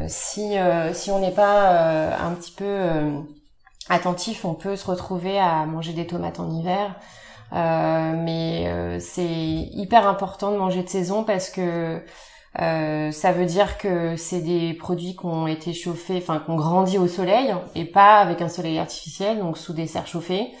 [0.07, 0.55] si
[0.93, 2.79] si on n'est pas un petit peu
[3.89, 6.95] attentif on peut se retrouver à manger des tomates en hiver.
[7.51, 12.03] Mais c'est hyper important de manger de saison parce que
[12.55, 16.97] ça veut dire que c'est des produits qui ont été chauffés, enfin qui ont grandi
[16.97, 20.51] au soleil et pas avec un soleil artificiel, donc sous des serres chauffées.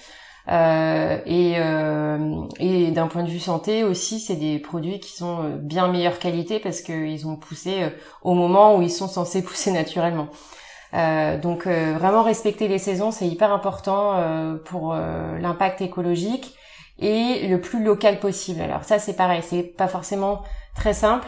[0.51, 5.43] Euh, et, euh, et d'un point de vue santé aussi, c'est des produits qui sont
[5.43, 7.89] euh, bien meilleure qualité parce qu'ils ont poussé
[8.23, 10.29] au moment où ils sont censés pousser naturellement.
[11.41, 14.15] donc vraiment respecter les saisons, c'est hyper important
[14.65, 16.55] pour l'impact écologique
[16.97, 18.61] et le plus local possible.
[18.61, 20.41] Alors ça c'est pareil, c'est pas forcément
[20.75, 21.27] très simple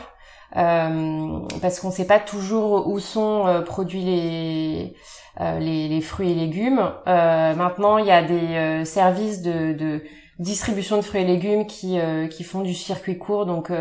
[0.54, 4.96] parce qu'on sait pas toujours où sont produits les
[5.40, 6.92] euh, les, les, fruits et légumes.
[7.08, 10.04] Euh, maintenant, il y a des euh, services de, de,
[10.40, 12.00] distribution de fruits et légumes qui,
[12.32, 13.72] qui font du circuit court, donc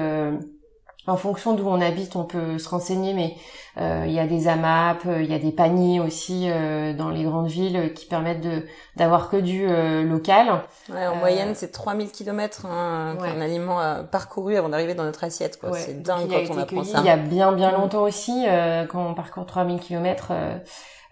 [1.06, 3.34] en fonction d'où on habite, on peut se renseigner, mais
[3.78, 7.22] euh, il y a des AMAP, il y a des paniers aussi euh, dans les
[7.22, 10.62] grandes villes qui permettent de d'avoir que du euh, local.
[10.92, 15.24] Ouais, en moyenne, c'est 3000 km hein, qu'un aliment a parcouru avant d'arriver dans notre
[15.24, 15.58] assiette.
[15.58, 15.72] quoi.
[15.72, 16.98] C'est dingue quand on apprend ça.
[16.98, 18.44] Il y a bien bien longtemps aussi,
[18.90, 20.32] quand on parcourt 3000 km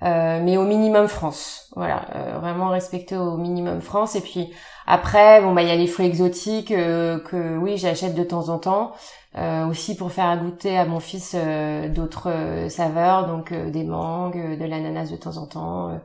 [0.03, 1.71] euh, mais au minimum France.
[1.75, 4.15] Voilà, euh, vraiment respecter au minimum France.
[4.15, 4.53] Et puis
[4.87, 8.49] après, bon bah il y a les fruits exotiques euh, que oui j'achète de temps
[8.49, 8.93] en temps,
[9.69, 11.37] aussi pour faire goûter à mon fils
[11.91, 16.01] d'autres saveurs, donc des mangues, de l'ananas de temps en temps.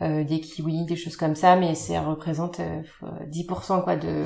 [0.00, 2.60] des kiwis, des choses comme ça, mais ça représente
[3.28, 4.24] 10% quoi de,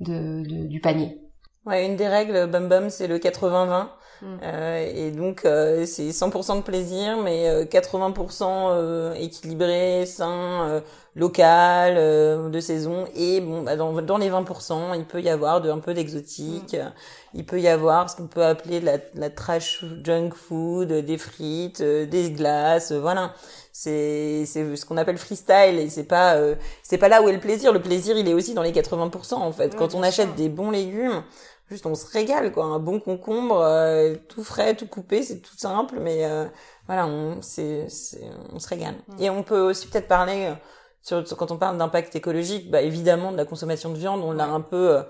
[0.00, 1.22] de, de, du panier.
[1.64, 3.88] Ouais, une des règles Bum Bum, c'est le 80-20.
[4.24, 4.38] Mm.
[4.42, 10.82] Euh, et donc euh, c'est 100% de plaisir, mais 80% euh, équilibré, sain,
[11.14, 13.04] local, de saison.
[13.14, 16.74] Et bon, bah, dans, dans les 20%, il peut y avoir de, un peu d'exotique.
[16.74, 16.92] Mm.
[17.34, 21.82] Il peut y avoir ce qu'on peut appeler la, la trash junk food, des frites,
[21.82, 23.34] des glaces, voilà
[23.76, 26.36] c'est c'est ce qu'on appelle freestyle et c'est pas
[26.84, 29.34] c'est pas là où est le plaisir le plaisir il est aussi dans les 80%
[29.34, 31.24] en fait quand on achète des bons légumes
[31.68, 35.56] juste on se régale quoi un bon concombre euh, tout frais tout coupé c'est tout
[35.56, 36.46] simple mais euh,
[36.86, 37.86] voilà on c'est
[38.52, 39.22] on se régale mm.
[39.22, 40.54] et on peut aussi peut-être parler euh,
[41.02, 44.46] sur, quand on parle d'impact écologique bah évidemment de la consommation de viande on l'a
[44.46, 45.02] un peu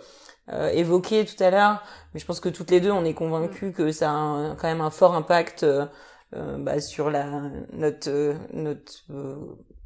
[0.73, 3.73] évoqué tout à l'heure mais je pense que toutes les deux on est convaincus mm.
[3.73, 5.65] que ça a quand même un fort impact
[6.33, 7.27] bah, sur la
[7.73, 9.05] notre notre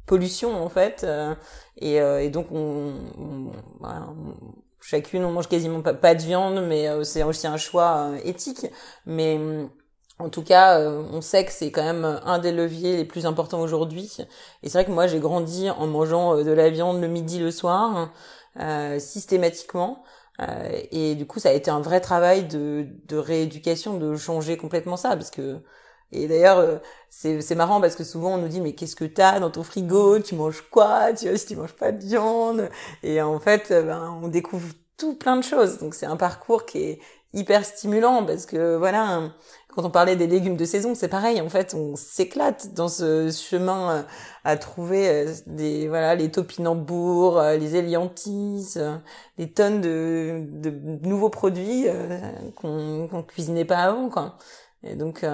[0.07, 1.05] pollution en fait
[1.77, 3.51] et, et donc on, on,
[4.81, 8.67] chacune on mange quasiment pas, de viande, mais euh, c'est aussi un choix euh, éthique.
[9.05, 9.69] Mais mm,
[10.19, 13.25] en tout cas, euh, on sait que c'est quand même un des leviers les plus
[13.25, 14.17] importants aujourd'hui.
[14.63, 17.51] Et c'est vrai que moi, j'ai grandi en mangeant de la viande le midi, le
[17.51, 18.11] soir,
[18.99, 20.03] systématiquement.
[20.91, 24.97] et du coup, ça a été un vrai travail de, de rééducation, de changer complètement
[24.97, 25.61] ça, parce que
[26.11, 29.39] et d'ailleurs, c'est, c'est marrant parce que souvent on nous dit mais qu'est-ce que t'as
[29.39, 30.19] dans ton frigo?
[30.19, 31.13] Tu manges quoi?
[31.13, 32.69] Tu vois si tu manges pas de viande
[33.03, 35.79] Et en fait, ben, on découvre tout plein de choses.
[35.79, 36.99] Donc c'est un parcours qui est
[37.33, 39.31] hyper stimulant parce que voilà,
[39.69, 41.41] quand on parlait des légumes de saison, c'est pareil.
[41.41, 44.03] En fait, on s'éclate dans ce chemin euh,
[44.43, 48.75] à trouver euh, des voilà les topinambours, euh, les éliantis,
[49.37, 50.69] des tonnes de, de
[51.07, 51.85] nouveaux produits
[52.55, 54.37] qu'on qu'on cuisinait pas avant quoi.
[54.83, 55.25] Et donc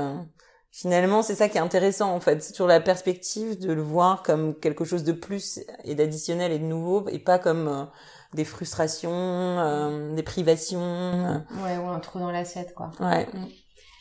[0.75, 4.53] finalement, c'est ça qui est intéressant en fait, sur la perspective de le voir comme
[4.53, 7.88] quelque chose de plus et d'additionnel et de nouveau et pas comme
[8.33, 11.43] des frustrations, euh, des privations.
[11.63, 12.91] Ouais, ou un trou dans l'assiette, quoi.
[12.99, 13.25] Ouais.
[13.33, 13.47] Mm.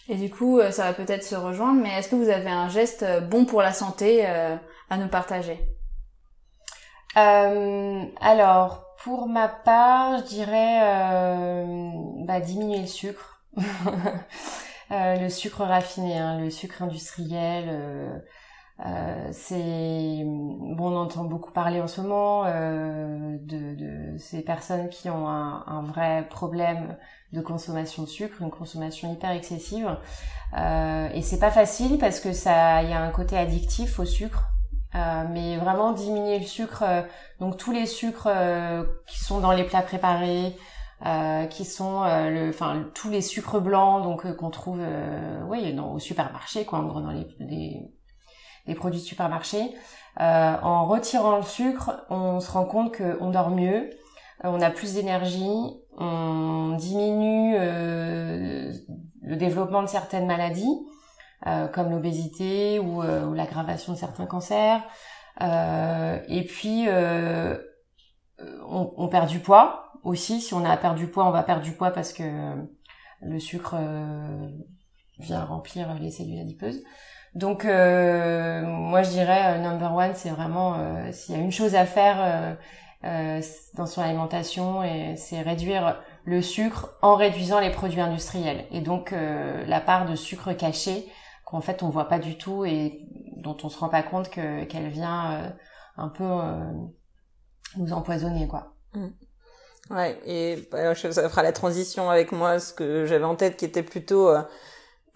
[0.09, 2.69] Et du coup, euh, ça va peut-être se rejoindre, mais est-ce que vous avez un
[2.69, 5.59] geste euh, bon pour la santé à nous partager?
[7.15, 10.81] Alors, pour ma part, je dirais
[12.27, 13.41] bah, diminuer le sucre.
[14.91, 18.23] le sucre raffiné, hein, le sucre industriel
[18.85, 25.09] euh, c'est bon, on entend beaucoup parler en ce moment euh, de, ces personnes qui
[25.09, 26.97] ont un, vrai problème
[27.33, 29.97] de consommation de sucre, une consommation hyper excessive.
[30.57, 34.05] Euh, et c'est pas facile parce que ça, il y a un côté addictif au
[34.05, 34.49] sucre.
[34.97, 37.03] Euh, mais vraiment diminuer le sucre, euh,
[37.41, 38.29] donc tous les sucres
[39.09, 40.57] qui sont dans les plats préparés,
[41.51, 44.81] qui sont le, enfin tous les sucres blancs donc qu'on trouve,
[45.49, 47.93] oui, au supermarché quoi, en gros dans les, les
[48.67, 49.75] des produits de supermarché.
[50.21, 53.91] Euh, en retirant le sucre, on se rend compte qu'on dort mieux,
[54.45, 58.73] euh, on a plus d'énergie, on diminue euh,
[59.23, 60.87] le développement de certaines maladies,
[61.47, 64.83] euh, comme l'obésité ou, ou l'aggravation de certains cancers.
[65.41, 66.87] et puis,
[68.69, 70.41] on, on, perd du poids aussi.
[70.41, 72.23] Si on a perdu du poids, on va perdre du poids parce que
[73.21, 73.77] le sucre
[75.19, 76.83] vient remplir les cellules adipeuses.
[77.35, 80.77] Donc moi je dirais number one, c'est vraiment
[81.13, 82.57] s'il y a une chose à faire
[83.03, 84.83] dans son alimentation,
[85.17, 90.17] c'est réduire le sucre en réduisant les produits industriels et donc euh, la part de
[90.17, 91.07] sucre caché
[91.45, 94.65] qu'en fait on voit pas du tout et dont on se rend pas compte que
[94.65, 95.51] qu'elle vient euh,
[95.97, 96.73] un peu euh,
[97.77, 98.75] nous empoisonner quoi.
[98.95, 99.09] Mmh.
[99.91, 103.67] Ouais et bah, ça fera la transition avec moi ce que j'avais en tête qui
[103.67, 104.31] était plutôt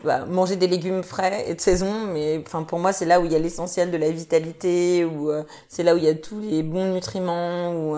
[0.05, 3.25] bah, manger des légumes frais et de saison, mais enfin pour moi c'est là où
[3.25, 5.31] il y a l'essentiel de la vitalité, où
[5.69, 7.97] c'est là où il y a tous les bons nutriments, où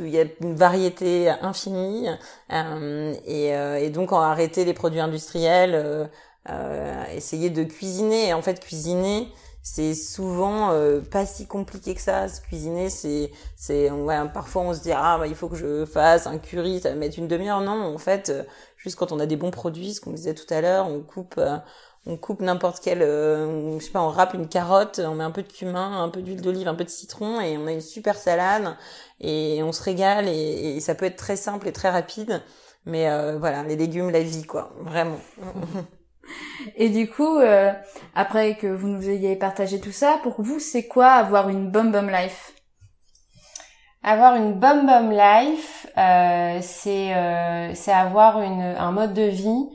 [0.00, 2.08] il y a une variété infinie
[2.52, 6.06] euh, et, euh, et, donc en arrêter les produits industriels, euh,
[6.50, 8.28] euh essayer de cuisiner.
[8.28, 9.28] Et en fait, cuisiner,
[9.62, 10.72] c'est souvent
[11.10, 12.26] pas si compliqué que ça.
[12.46, 16.26] Cuisiner, c'est, c'est, ouais, parfois on se dit ah bah, il faut que je fasse
[16.26, 17.60] un curry, ça va mettre une demi-heure.
[17.60, 18.32] Non, en fait,
[18.76, 21.38] juste quand on a des bons produits, ce qu'on disait tout à l'heure, on coupe
[22.08, 25.30] on coupe n'importe quel, euh, je sais pas, on râpe une carotte, on met un
[25.30, 27.82] peu de cumin, un peu d'huile d'olive, un peu de citron et on a une
[27.82, 28.76] super salade
[29.20, 32.42] et on se régale et, ça peut être très simple et très rapide.
[32.86, 35.18] Mais euh, voilà, les légumes, la vie, quoi, vraiment.
[36.76, 37.72] Et du coup, euh,
[38.14, 41.92] après que vous nous ayez partagé tout ça, pour vous, c'est quoi avoir une bum
[41.92, 42.52] bum life?
[44.02, 45.86] Avoir une bum bum life,
[46.62, 49.68] c'est c'est avoir une, un mode de vie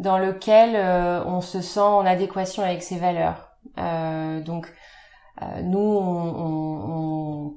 [0.00, 3.50] dans lequel euh, on se sent en adéquation avec ses valeurs.
[3.78, 4.72] Euh, donc
[5.42, 7.54] euh, nous, on,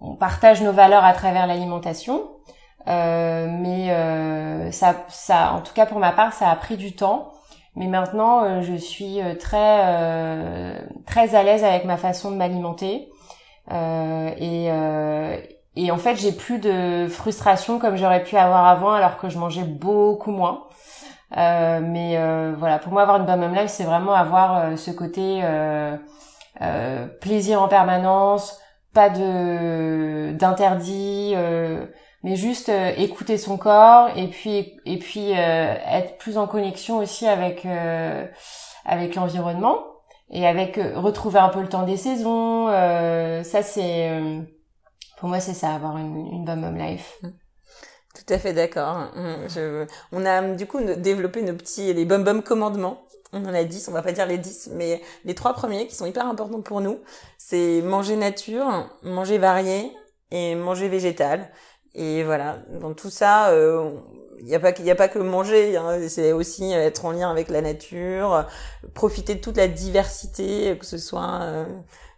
[0.00, 2.22] on, partage nos valeurs à travers l'alimentation,
[2.86, 3.88] mais
[4.72, 7.32] ça, ça, en tout cas pour ma part, ça a pris du temps.
[7.78, 10.74] Mais maintenant, je suis très
[11.06, 13.08] très à l'aise avec ma façon de m'alimenter
[13.70, 14.68] et
[15.80, 19.38] et en fait, j'ai plus de frustration comme j'aurais pu avoir avant, alors que je
[19.38, 20.64] mangeais beaucoup moins.
[21.36, 24.76] Euh, mais euh, voilà, pour moi, avoir une bonne même life, c'est vraiment avoir euh,
[24.76, 25.40] ce côté
[27.20, 28.58] plaisir en permanence,
[28.92, 31.34] pas de d'interdit,
[32.22, 37.66] mais juste écouter son corps et puis et puis être plus en connexion aussi avec
[38.84, 39.78] avec l'environnement
[40.30, 42.66] et avec retrouver un peu le temps des saisons.
[43.44, 44.10] ça, c'est
[45.18, 47.18] pour moi, c'est ça, avoir une, une bonne life.
[47.22, 47.28] Mm.
[48.14, 49.10] Tout à fait d'accord.
[49.16, 49.46] Hum,
[50.12, 53.02] on a du coup développé nos petits, les bum bum commandements.
[53.32, 55.94] On en a 10, on va pas dire les 10, mais les trois premiers qui
[55.94, 56.98] sont hyper importants pour nous,
[57.36, 59.92] c'est manger nature, manger varié
[60.30, 61.50] et manger végétal.
[61.98, 63.90] Et voilà, dans tout ça, il euh,
[64.42, 67.48] n'y a pas il a pas que manger, hein, c'est aussi être en lien avec
[67.48, 68.46] la nature,
[68.94, 71.64] profiter de toute la diversité, que ce soit euh,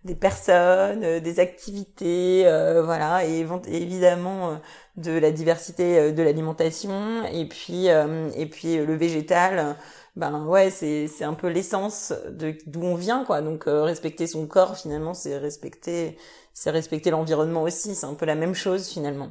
[0.05, 2.45] des personnes, euh, des activités,
[2.85, 4.59] voilà, et évidemment
[5.01, 7.25] de la diversité euh, de l'alimentation.
[7.33, 9.77] Et puis euh, et puis le végétal
[10.16, 13.40] ben ouais c'est c'est un peu l'essence de d'où on vient quoi.
[13.43, 16.16] Donc euh, respecter son corps finalement c'est respecter
[16.53, 17.95] c'est respecter l'environnement aussi.
[17.95, 19.31] C'est un peu la même chose finalement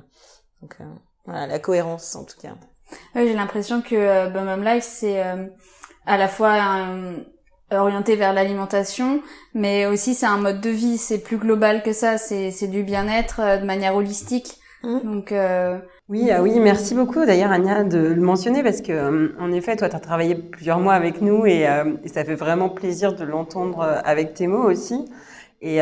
[0.62, 0.78] donc
[1.26, 2.56] voilà la cohérence en tout cas
[3.16, 5.22] ouais, j'ai l'impression que Bum Life c'est
[6.06, 6.88] à la fois
[7.72, 9.22] orienté vers l'alimentation,
[9.54, 12.84] mais aussi c'est un mode de vie, c'est plus global que ça, c'est c'est du
[12.84, 14.58] bien-être de manière holistique.
[14.84, 15.00] Mmh.
[15.04, 15.78] Donc euh...
[16.08, 19.76] oui, ah oui, merci beaucoup d'ailleurs Anya de le mentionner parce que euh, en effet,
[19.76, 23.14] toi, tu as travaillé plusieurs mois avec nous et, euh, et ça fait vraiment plaisir
[23.14, 25.06] de l'entendre euh, avec tes mots aussi.
[25.62, 25.80] Et,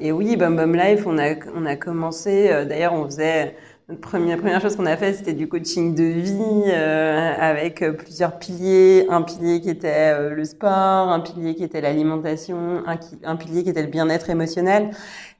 [0.00, 2.48] et oui, Bum Bum Life, on a on a commencé.
[2.68, 3.54] D'ailleurs, on faisait
[4.00, 9.06] première première chose qu'on a fait, c'était du coaching de vie avec plusieurs piliers.
[9.10, 12.82] Un pilier qui était le sport, un pilier qui était l'alimentation,
[13.24, 14.90] un, pilier qui était le bien-être émotionnel.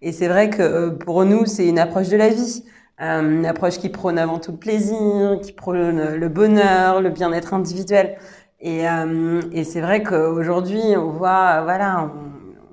[0.03, 2.65] Et c'est vrai que pour nous, c'est une approche de la vie.
[3.01, 7.55] Euh, une approche qui prône avant tout le plaisir, qui prône le bonheur, le bien-être
[7.55, 8.19] individuel.
[8.61, 12.11] Et, euh, et c'est vrai qu'aujourd'hui, on voit, voilà,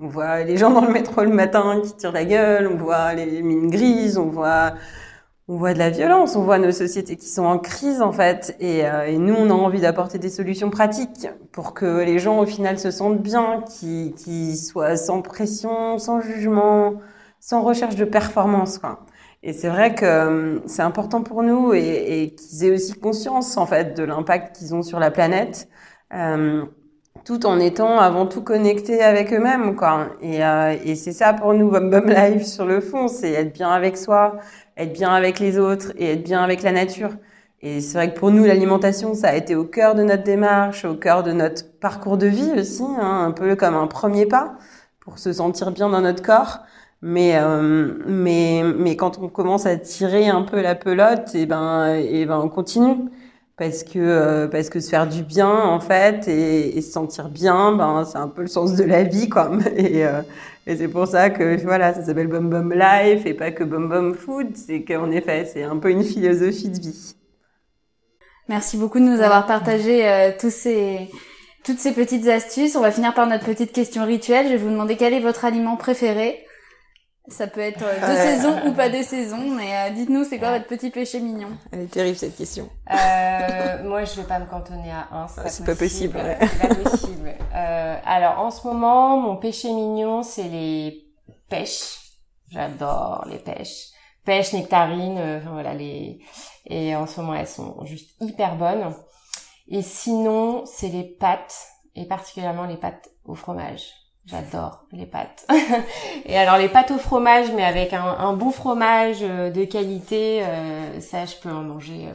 [0.01, 2.75] on, on, voit les gens dans le métro le matin qui tirent la gueule, on
[2.75, 4.73] voit les mines grises, on voit,
[5.49, 8.55] on voit de la violence, on voit nos sociétés qui sont en crise en fait.
[8.59, 12.39] Et, euh, et nous, on a envie d'apporter des solutions pratiques pour que les gens
[12.39, 16.95] au final se sentent bien, qui, qui soient sans pression, sans jugement,
[17.39, 18.77] sans recherche de performance.
[18.77, 19.05] Quoi.
[19.43, 23.55] Et c'est vrai que euh, c'est important pour nous et, et qu'ils aient aussi conscience
[23.57, 25.69] en fait de l'impact qu'ils ont sur la planète,
[26.13, 26.65] euh,
[27.27, 30.07] tout en étant avant tout connectés avec eux-mêmes quoi.
[30.21, 33.53] Et, euh, et c'est ça pour nous Bum Bum Life sur le fond, c'est être
[33.53, 34.37] bien avec soi,
[34.77, 37.09] être bien avec les autres et être bien avec la nature.
[37.61, 40.85] Et c'est vrai que pour nous l'alimentation ça a été au cœur de notre démarche,
[40.85, 44.55] au cœur de notre parcours de vie aussi, hein, un peu comme un premier pas
[45.01, 46.59] pour se sentir bien dans notre corps.
[47.01, 51.93] Mais, euh, mais, mais quand on commence à tirer un peu la pelote, et ben,
[51.93, 53.09] et ben, on continue.
[53.57, 57.29] Parce que, euh, parce que se faire du bien, en fait, et, et se sentir
[57.29, 59.51] bien, ben, c'est un peu le sens de la vie, quoi.
[59.77, 60.21] Et, euh,
[60.67, 63.87] et c'est pour ça que, voilà, ça s'appelle Bum Bum Life et pas que Bum
[63.89, 64.55] Bum Food.
[64.55, 67.15] C'est qu'en effet, c'est un peu une philosophie de vie.
[68.49, 71.09] Merci beaucoup de nous avoir partagé euh, tous ces,
[71.63, 72.75] toutes ces petites astuces.
[72.75, 74.47] On va finir par notre petite question rituelle.
[74.47, 76.46] Je vais vous demander quel est votre aliment préféré.
[77.29, 80.67] Ça peut être de saison ou pas de saison, mais euh, dites-nous, c'est quoi votre
[80.67, 82.69] petit péché mignon Elle est terrible cette question.
[82.89, 85.27] Euh, moi, je vais pas me cantonner à un.
[85.27, 86.15] C'est pas, possible.
[86.15, 86.37] Ouais.
[86.39, 87.33] C'est pas possible.
[87.53, 91.05] Euh, alors, en ce moment, mon péché mignon, c'est les
[91.49, 91.99] pêches.
[92.49, 93.89] J'adore les pêches.
[94.23, 96.19] Pêches, nectarines, euh, enfin voilà les.
[96.65, 98.95] Et en ce moment, elles sont juste hyper bonnes.
[99.67, 101.57] Et sinon, c'est les pâtes,
[101.95, 103.91] et particulièrement les pâtes au fromage.
[104.27, 105.47] J'adore les pâtes.
[106.25, 110.99] et alors les pâtes au fromage, mais avec un, bon fromage euh, de qualité, euh,
[110.99, 112.13] ça je peux en manger euh,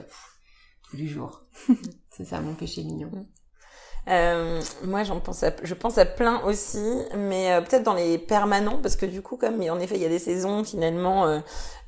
[0.90, 1.44] tous les jours.
[2.10, 3.10] C'est ça mon péché mignon.
[4.09, 6.82] Euh, moi, j'en pense à, je pense à plein aussi,
[7.16, 10.05] mais euh, peut-être dans les permanents, parce que du coup, comme en effet, il y
[10.05, 11.38] a des saisons, finalement, euh,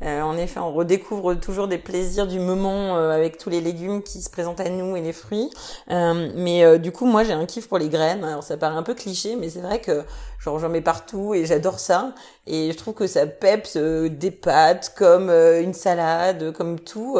[0.02, 4.22] euh en effet, on redécouvre toujours des plaisirs du moment avec tous les légumes qui
[4.22, 5.50] se présentent à nous et les fruits.
[5.88, 8.24] mais du coup, moi, j'ai un kiff pour les graines.
[8.24, 10.04] Alors, ça paraît un peu cliché, mais c'est vrai que
[10.44, 12.14] genre j'en mets partout et j'adore ça.
[12.46, 17.18] Et je trouve que ça peps des pâtes, comme une salade, comme tout.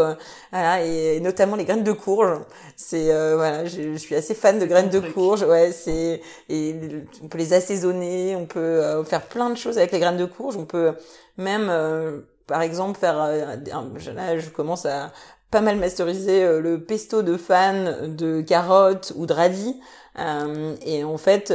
[0.53, 2.41] voilà, et, notamment les graines de courge.
[2.77, 6.75] C'est voilà, je, je suis assez fan de graines de courge, ouais, c'est et
[7.23, 10.25] on peut les assaisonner, on peut euh, faire plein de choses avec les graines de
[10.25, 10.93] courge, on peut
[11.37, 13.57] même euh, par exemple faire euh,
[14.15, 15.13] là je commence à
[15.51, 19.81] pas mal masteriser le pesto de fan de carottes ou de radis
[20.85, 21.55] et en fait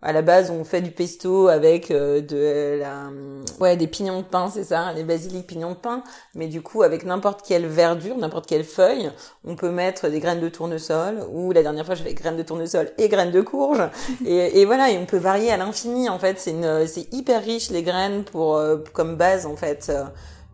[0.00, 3.10] à la base, on fait du pesto avec euh, de la,
[3.58, 6.04] ouais, des pignons de pain, c'est ça, les basiliques pignons de pain.
[6.36, 9.10] Mais du coup, avec n'importe quelle verdure, n'importe quelle feuille,
[9.44, 11.26] on peut mettre des graines de tournesol.
[11.32, 13.82] Ou la dernière fois, j'avais graines de tournesol et graines de courge.
[14.24, 16.08] et, et voilà, et on peut varier à l'infini.
[16.08, 19.88] En fait, c'est une, c'est hyper riche les graines pour euh, comme base en fait
[19.90, 20.04] euh,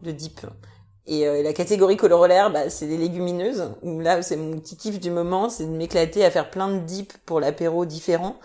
[0.03, 0.41] de dip.
[1.07, 3.73] Et la catégorie colorolaire, bah, c'est des légumineuses.
[3.83, 6.79] Où là, c'est mon petit kiff du moment, c'est de m'éclater à faire plein de
[6.79, 8.37] dips pour l'apéro différents.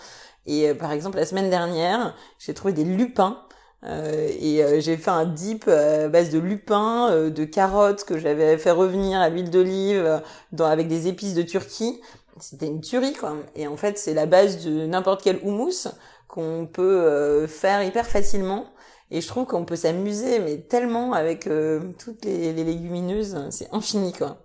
[0.50, 3.43] Et euh, par exemple, la semaine dernière, j'ai trouvé des lupins.
[3.86, 8.58] Euh, et euh, j'ai fait un dip à base de lupins, de carottes que j'avais
[8.58, 10.22] fait revenir à l'huile d'olive
[10.60, 12.02] avec des épices de Turquie.
[12.41, 13.36] C'était une tuerie quoi.
[13.56, 15.88] Et en fait, c'est la base de n'importe quel houmous
[16.28, 18.66] qu'on peut faire hyper facilement.
[19.12, 21.50] Et je trouve qu'on peut s'amuser, mais tellement avec
[21.97, 24.38] toutes les, les légumineuses, c'est infini quoi.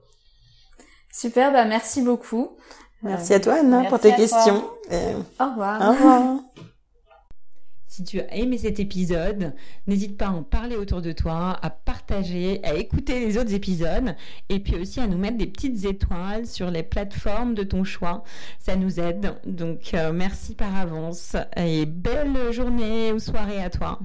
[1.13, 2.57] Super, bah merci beaucoup.
[3.05, 4.65] Merci à toi, Anna, pour tes questions.
[5.39, 5.81] Au revoir.
[5.81, 6.41] Au revoir.
[7.95, 9.55] Si tu as aimé cet épisode,
[9.87, 14.17] n'hésite pas à en parler autour de toi, à partager, à écouter les autres épisodes
[14.49, 18.25] et puis aussi à nous mettre des petites étoiles sur les plateformes de ton choix.
[18.59, 19.35] Ça nous aide.
[19.47, 24.01] Donc euh, merci par avance et belle journée ou soirée à toi.